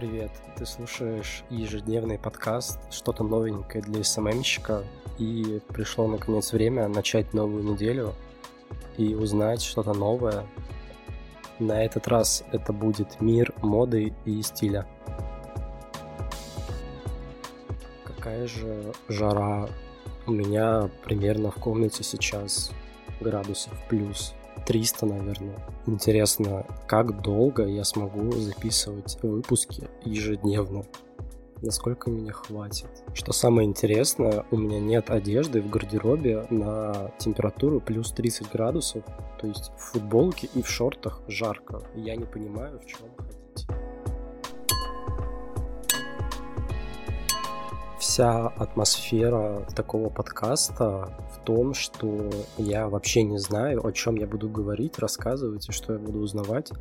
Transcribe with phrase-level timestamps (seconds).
[0.00, 4.82] Привет, ты слушаешь ежедневный подкаст «Что-то новенькое для СММщика»
[5.18, 8.14] и пришло наконец время начать новую неделю
[8.96, 10.46] и узнать что-то новое.
[11.58, 14.86] На этот раз это будет мир моды и стиля.
[18.06, 19.68] Какая же жара
[20.26, 22.72] у меня примерно в комнате сейчас
[23.20, 24.32] градусов плюс
[24.70, 25.58] 300, наверное.
[25.86, 30.84] Интересно, как долго я смогу записывать выпуски ежедневно?
[31.60, 32.88] Насколько меня хватит?
[33.12, 39.02] Что самое интересное, у меня нет одежды в гардеробе на температуру плюс 30 градусов.
[39.40, 41.82] То есть в футболке и в шортах жарко.
[41.96, 43.39] Я не понимаю, в чем ходить.
[48.10, 52.28] Вся атмосфера такого подкаста в том, что
[52.58, 56.72] я вообще не знаю, о чем я буду говорить, рассказывать и что я буду узнавать.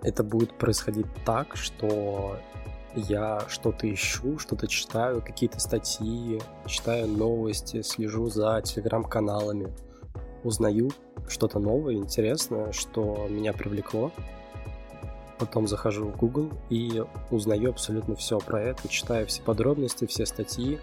[0.00, 2.38] Это будет происходить так, что
[2.94, 9.74] я что-то ищу, что-то читаю, какие-то статьи, читаю новости, слежу за телеграм-каналами,
[10.42, 10.90] узнаю
[11.28, 14.10] что-то новое, интересное, что меня привлекло.
[15.38, 20.78] Потом захожу в Google и узнаю абсолютно все про это, читаю все подробности, все статьи,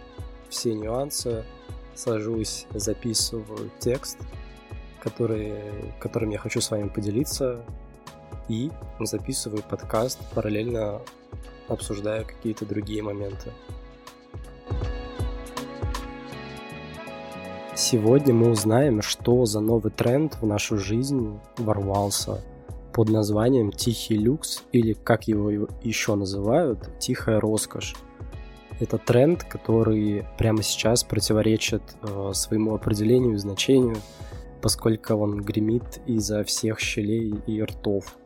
[0.50, 1.44] все нюансы,
[1.96, 4.20] сажусь, записываю текст,
[5.02, 5.54] который,
[6.00, 7.64] которым я хочу с вами поделиться,
[8.48, 11.02] и записываю подкаст, параллельно
[11.68, 13.52] обсуждая какие-то другие моменты.
[17.76, 22.44] Сегодня мы узнаем, что за новый тренд в нашу жизнь ворвался
[22.94, 25.50] под названием «Тихий люкс» или, как его
[25.82, 27.96] еще называют, «Тихая роскошь».
[28.80, 33.98] Это тренд, который прямо сейчас противоречит э, своему определению и значению,
[34.62, 38.18] поскольку он гремит изо всех щелей и ртов.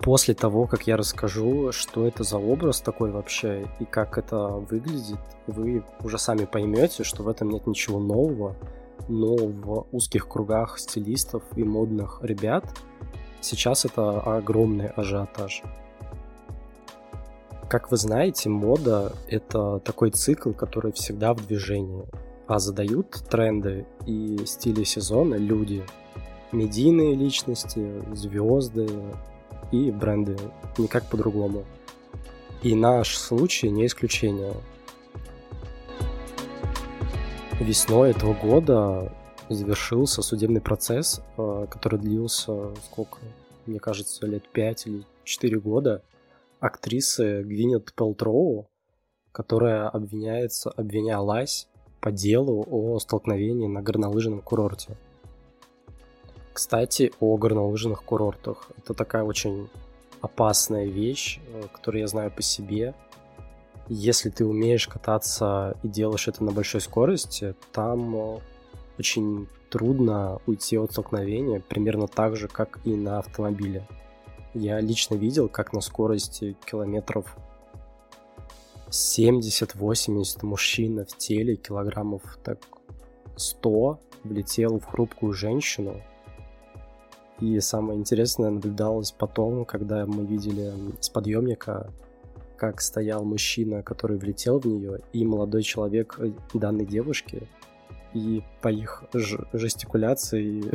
[0.00, 5.20] После того, как я расскажу, что это за образ такой вообще и как это выглядит,
[5.46, 8.56] вы уже сами поймете, что в этом нет ничего нового,
[9.08, 12.64] но в узких кругах стилистов и модных ребят
[13.44, 15.62] сейчас это огромный ажиотаж.
[17.68, 22.04] Как вы знаете, мода— это такой цикл, который всегда в движении.
[22.46, 25.82] А задают тренды и стили сезона люди.
[26.52, 28.88] Медийные личности, звезды
[29.72, 30.36] и бренды.
[30.78, 31.64] Никак по-другому.
[32.62, 34.54] И наш случай не исключение.
[37.60, 39.12] Весной этого года
[39.48, 43.18] завершился судебный процесс, э, который длился сколько?
[43.66, 46.02] Мне кажется, лет 5 или 4 года–
[46.64, 48.70] актрисы Гвинет Пелтроу,
[49.32, 51.68] которая обвиняется, обвинялась
[52.00, 54.96] по делу о столкновении на горнолыжном курорте.
[56.54, 58.70] Кстати, о горнолыжных курортах.
[58.78, 59.68] Это такая очень
[60.22, 62.94] опасная вещь, э, которую я знаю по себе.
[63.88, 68.38] Если ты умеешь кататься и делаешь это на большой скорости, там э,
[68.98, 73.86] очень трудно уйти от столкновения, примерно так же, как и на автомобиле.
[74.54, 77.36] Я лично видел, как на скорости километров
[78.88, 82.58] 70-80 мужчина в теле, килограммов так
[83.36, 86.00] 100, влетел в хрупкую женщину.
[87.40, 91.92] И самое интересное наблюдалось потом, когда мы видели с подъемника,
[92.56, 97.48] как стоял мужчина, который влетел в нее, и молодой человек э, данной девушки.
[98.14, 99.04] И по их
[99.52, 100.72] жестикуляции и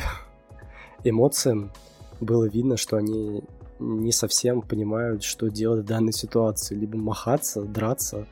[1.09, 1.71] эмоциям
[2.19, 3.43] было видно, что они
[3.79, 6.75] не совсем понимают, что делать в данной ситуации.
[6.75, 8.27] Либо махаться, драться,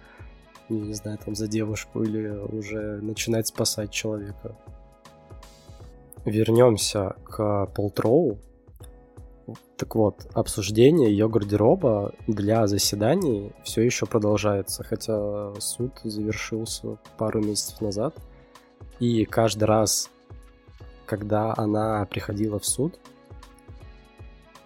[0.69, 4.55] не знаю, там за девушку, или уже начинать спасать человека.
[6.25, 8.39] Вернемся к Полтроу.
[9.77, 17.79] Так вот, обсуждение ее гардероба для заседаний все еще продолжается, хотя суд завершился пару месяцев
[17.79, 18.15] назад.
[18.99, 20.09] И каждый раз,
[21.05, 22.99] когда она приходила в суд,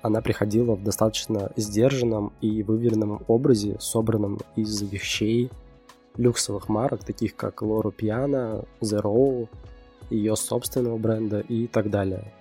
[0.02, 5.52] она приходила в достаточно сдержанном и выверенном образе, собранном из вещей
[6.17, 9.47] люксовых марок, таких как Лору Пьяна, Zero,
[10.09, 12.34] ее собственного бренда и так далее.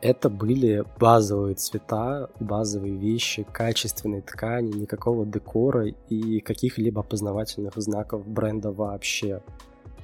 [0.00, 8.70] Это были базовые цвета, базовые вещи, качественные ткани, никакого декора и каких-либо опознавательных знаков бренда
[8.70, 9.40] вообще.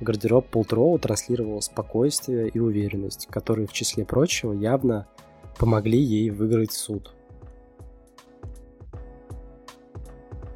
[0.01, 5.07] Гардероб Полтроу транслировал спокойствие и уверенность, которые в числе прочего явно
[5.59, 7.15] помогли ей выиграть суд.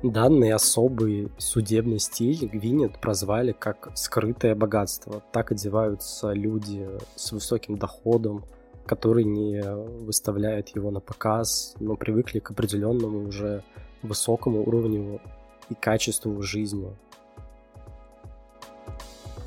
[0.02, 5.22] Данный особый судебный стиль Гвинет прозвали как «скрытое богатство».
[5.32, 6.86] Так одеваются люди
[7.16, 8.44] с высоким доходом,
[8.84, 13.64] которые не выставляют его на показ, но привыкли к определенному уже
[14.02, 15.22] высокому уровню
[15.70, 16.94] и качеству жизни.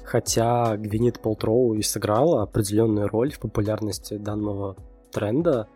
[0.08, 4.78] Хотя Гвинет Полтроу и сыграла определенную роль в популярности данного
[5.12, 5.68] тренда,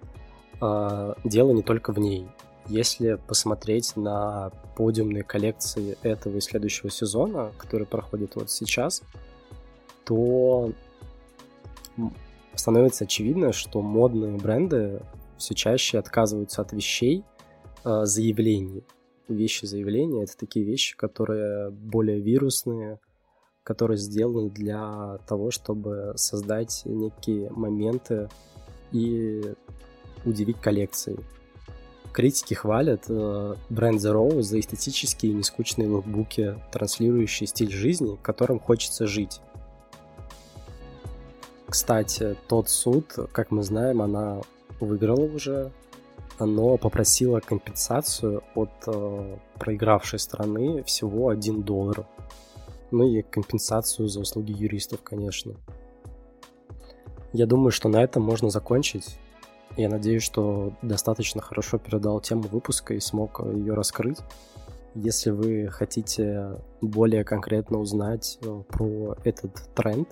[0.62, 2.30] а, дело не только в ней.
[2.68, 9.04] Если посмотреть на подиумные коллекции этого и следующего сезона, который проходит вот сейчас,
[10.06, 10.72] то
[12.56, 15.02] становится очевидно, что модные бренды
[15.38, 17.26] все чаще отказываются от вещей,
[17.84, 18.86] э, заявлений.
[19.28, 22.98] Вещи заявления— это такие вещи, которые более вирусные,
[23.64, 28.30] которые сделаны для того, чтобы создать некие моменты
[28.92, 29.54] и
[30.26, 31.20] удивить коллекцией.
[32.12, 39.08] Критики хвалят э, бренд Zero за эстетические и нескучные лукбуки, транслирующие стиль жизни, которым хочется
[39.08, 39.40] жить.
[41.68, 44.42] Кстати, тот суд, как мы знаем, она
[44.82, 45.72] выиграла уже,
[46.38, 52.06] но попросила компенсацию от э, проигравшей стороны всего 1 доллар.
[52.92, 55.56] Ну и компенсацию за услуги юристов, конечно.
[57.34, 59.18] Я думаю, что на этом можно закончить.
[59.78, 64.20] Я надеюсь, что достаточно хорошо передал тему выпуска и смог ее раскрыть.
[64.94, 70.10] Если вы хотите более конкретно узнать э, про этот тренд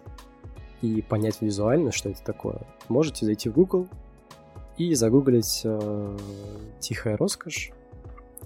[0.81, 3.89] и понять визуально, что это такое, можете зайти в Google
[4.77, 6.17] и загуглить э,
[6.79, 7.71] «Тихая роскошь»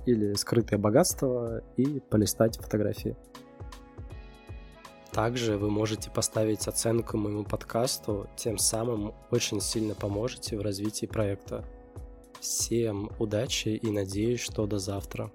[0.07, 3.15] или «Скрытое богатство» и полистать фотографии.
[5.13, 11.63] Также вы можете поставить оценку моему подкасту, тем самым очень сильно поможете в развитии проекта.
[12.41, 15.31] Всем удачи и надеюсь, что до завтра.